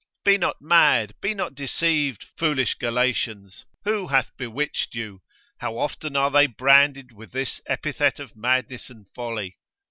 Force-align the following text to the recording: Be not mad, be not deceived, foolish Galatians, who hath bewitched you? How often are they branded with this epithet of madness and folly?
Be 0.25 0.35
not 0.39 0.55
mad, 0.63 1.13
be 1.21 1.35
not 1.35 1.53
deceived, 1.53 2.25
foolish 2.35 2.73
Galatians, 2.73 3.67
who 3.83 4.07
hath 4.07 4.35
bewitched 4.35 4.95
you? 4.95 5.21
How 5.59 5.77
often 5.77 6.15
are 6.15 6.31
they 6.31 6.47
branded 6.47 7.11
with 7.11 7.31
this 7.33 7.61
epithet 7.67 8.19
of 8.19 8.35
madness 8.35 8.89
and 8.89 9.05
folly? 9.13 9.59